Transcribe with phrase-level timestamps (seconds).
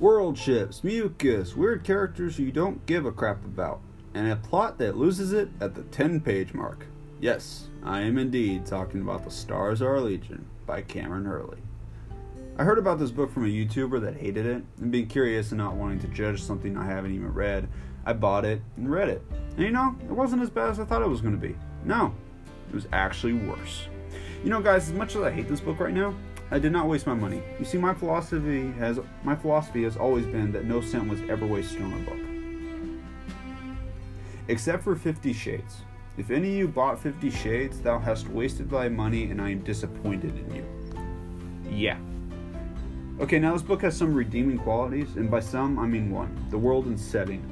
[0.00, 3.82] World ships, mucus, weird characters you don't give a crap about,
[4.14, 6.86] and a plot that loses it at the 10 page mark.
[7.20, 11.58] Yes, I am indeed talking about The Stars Are Legion by Kameron Hurley.
[12.56, 15.58] I heard about this book from a YouTuber that hated it, and being curious and
[15.58, 17.68] not wanting to judge something I haven't even read,
[18.06, 19.22] I bought it and read it.
[19.56, 21.54] And you know, it wasn't as bad as I thought it was going to be.
[21.84, 22.14] No,
[22.70, 23.84] it was actually worse.
[24.42, 26.14] You know, guys, as much as I hate this book right now,
[26.52, 27.42] I did not waste my money.
[27.58, 31.46] You see, my philosophy has my philosophy has always been that no cent was ever
[31.46, 32.18] wasted on a book,
[34.48, 35.82] except for Fifty Shades.
[36.18, 39.60] If any of you bought Fifty Shades, thou hast wasted thy money, and I am
[39.60, 40.64] disappointed in you.
[41.70, 41.98] Yeah.
[43.20, 46.58] Okay, now this book has some redeeming qualities, and by some I mean one: the
[46.58, 47.46] world and setting.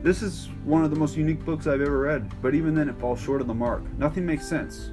[0.00, 3.00] This is one of the most unique books I've ever read, but even then it
[3.00, 3.82] falls short of the mark.
[3.98, 4.92] Nothing makes sense.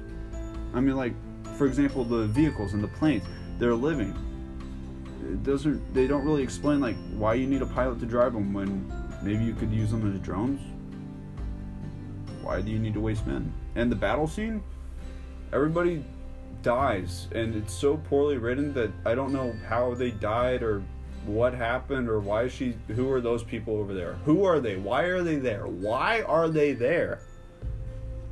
[0.74, 1.14] I mean, like,
[1.56, 3.24] for example, the vehicles and the planes
[3.58, 4.14] they're living.
[5.22, 5.94] It doesn't.
[5.94, 9.44] They don't really explain like why you need a pilot to drive them when maybe
[9.44, 10.60] you could use them as drones.
[12.42, 13.52] Why do you need to waste men?
[13.74, 14.62] And the battle scene,
[15.52, 16.04] everybody
[16.62, 20.82] dies, and it's so poorly written that I don't know how they died or
[21.24, 22.76] what happened or why she.
[22.88, 24.14] Who are those people over there?
[24.24, 24.76] Who are they?
[24.76, 25.66] Why are they there?
[25.66, 27.20] Why are they there?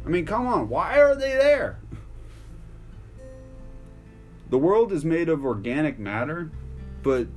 [0.06, 1.78] I mean, come on, why are they there?
[4.50, 6.50] The world is made of organic matter,
[7.02, 7.28] but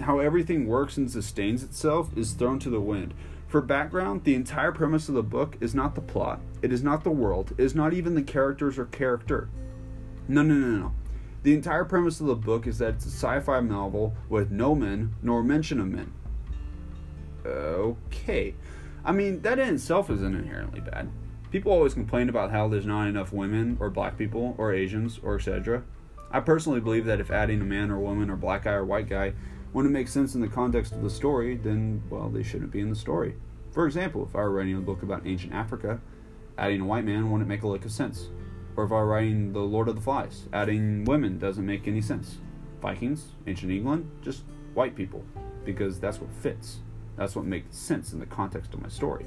[0.00, 3.14] how everything works and sustains itself is thrown to the wind.
[3.48, 7.04] For background, the entire premise of the book is not the plot, it is not
[7.04, 9.48] the world, it is not even the characters or character.
[10.28, 10.92] No, no, no, no.
[11.42, 14.74] The entire premise of the book is that it's a sci fi novel with no
[14.74, 16.12] men nor mention of men.
[17.46, 18.54] Okay.
[19.04, 21.08] I mean, that in itself isn't inherently bad.
[21.52, 25.36] People always complain about how there's not enough women, or black people, or Asians, or
[25.36, 25.84] etc.
[26.30, 29.08] I personally believe that if adding a man or woman or black guy or white
[29.08, 29.32] guy
[29.72, 32.90] wouldn't make sense in the context of the story, then, well, they shouldn't be in
[32.90, 33.34] the story.
[33.70, 36.00] For example, if I were writing a book about ancient Africa,
[36.58, 38.30] adding a white man wouldn't make a lick of sense.
[38.76, 42.00] Or if I were writing The Lord of the Flies, adding women doesn't make any
[42.00, 42.38] sense.
[42.80, 45.24] Vikings, ancient England, just white people,
[45.64, 46.78] because that's what fits.
[47.16, 49.26] That's what makes sense in the context of my story.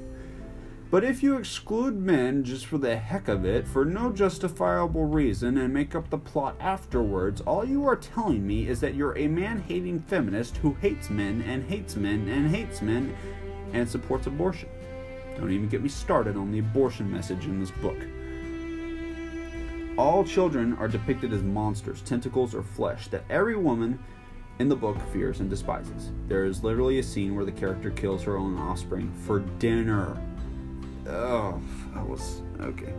[0.90, 5.56] But if you exclude men just for the heck of it, for no justifiable reason,
[5.56, 9.28] and make up the plot afterwards, all you are telling me is that you're a
[9.28, 13.14] man hating feminist who hates men and hates men and hates men
[13.72, 14.68] and supports abortion.
[15.36, 17.98] Don't even get me started on the abortion message in this book.
[19.96, 23.96] All children are depicted as monsters, tentacles, or flesh that every woman
[24.58, 26.10] in the book fears and despises.
[26.26, 30.20] There is literally a scene where the character kills her own offspring for dinner
[31.06, 31.60] Oh,
[31.94, 32.92] that was okay.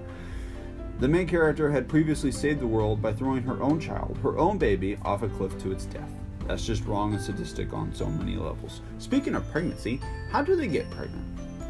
[1.00, 4.58] The main character had previously saved the world by throwing her own child, her own
[4.58, 6.12] baby, off a cliff to its death.
[6.48, 8.82] That's just wrong and sadistic on so many levels.
[9.00, 10.02] Speaking of pregnancy,
[10.32, 11.26] how do they get pregnant?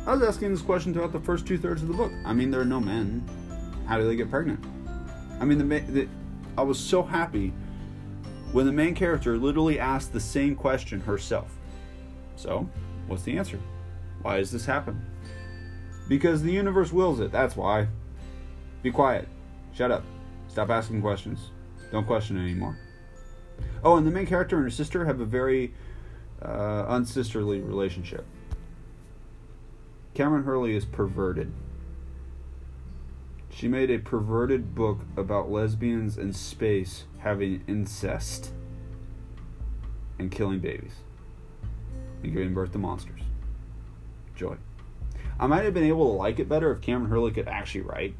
[0.05, 2.11] I was asking this question throughout the first two thirds of the book.
[2.25, 3.23] I mean, there are no men.
[3.85, 4.63] How do they get pregnant?
[5.39, 6.07] I mean, the, the
[6.57, 7.53] I was so happy
[8.51, 11.55] when the main character literally asked the same question herself.
[12.35, 12.67] So,
[13.07, 13.59] what's the answer?
[14.23, 15.05] Why does this happen?
[16.07, 17.87] Because the universe wills it, that's why.
[18.83, 19.27] Be quiet.
[19.73, 20.03] Shut up.
[20.47, 21.51] Stop asking questions.
[21.91, 22.77] Don't question anymore.
[23.83, 25.73] Oh, and the main character and her sister have a very
[26.41, 28.25] uh, unsisterly relationship.
[30.15, 31.51] Kameron Hurley is perverted.
[33.49, 38.51] She made a perverted book about lesbians in space having incest
[40.19, 40.95] and killing babies
[42.23, 43.21] and giving birth to monsters.
[44.35, 44.57] Joy.
[45.41, 48.15] I might have been able to like it better if Kameron Hurley could actually write,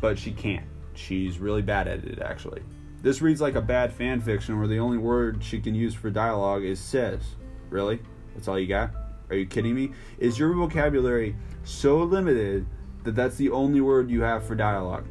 [0.00, 0.64] but she can't.
[0.94, 2.62] She's really bad at it, actually.
[3.02, 6.08] This reads like a bad fan fiction where the only word she can use for
[6.08, 7.20] dialogue is says.
[7.68, 8.00] Really?
[8.34, 8.92] That's all you got?
[9.28, 9.92] Are you kidding me?
[10.16, 12.66] Is your vocabulary so limited
[13.04, 15.04] that that's the only word you have for dialogue?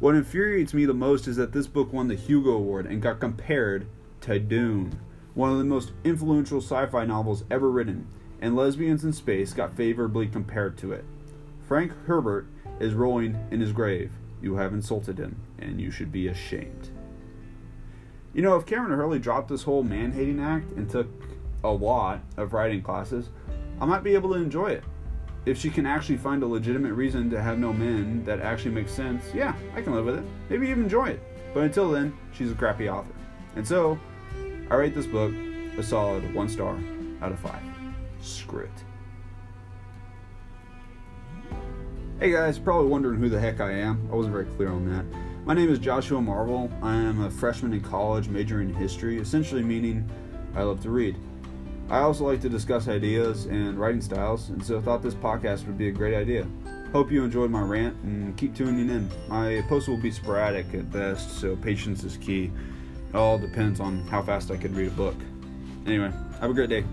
[0.00, 3.20] What infuriates me the most is that this book won the Hugo Award and got
[3.20, 3.86] compared
[4.22, 4.98] to Dune,
[5.34, 8.08] one of the most influential sci fi novels ever written
[8.44, 11.06] and Lesbians in Space got favorably compared to it.
[11.66, 12.46] Frank Herbert
[12.78, 14.12] is rolling in his grave.
[14.42, 16.90] You have insulted him, and you should be ashamed.
[18.34, 21.08] You know, if Kameron Hurley dropped this whole man hating act and took
[21.64, 23.30] a lot of writing classes,
[23.80, 24.84] I might be able to enjoy it.
[25.46, 28.92] If she can actually find a legitimate reason to have no men that actually makes
[28.92, 30.24] sense, yeah, I can live with it.
[30.50, 31.22] Maybe even enjoy it.
[31.54, 33.14] But until then, she's a crappy author.
[33.56, 33.98] And so,
[34.70, 35.32] I rate this book
[35.78, 36.78] a solid one star
[37.22, 37.73] out of five
[38.24, 38.84] script.
[42.20, 44.08] Hey guys, probably wondering who the heck I am.
[44.10, 45.04] I wasn't very clear on that.
[45.44, 46.70] My name is Joshua Marvel.
[46.80, 50.08] I am a freshman in college majoring in history, essentially meaning
[50.54, 51.16] I love to read.
[51.90, 55.66] I also like to discuss ideas and writing styles, and so I thought this podcast
[55.66, 56.46] would be a great idea.
[56.92, 59.10] Hope you enjoyed my rant and keep tuning in.
[59.28, 62.50] My posts will be sporadic at best, so patience is key.
[63.10, 65.16] It all depends on how fast I can read a book.
[65.86, 66.10] Anyway,
[66.40, 66.84] have a great day.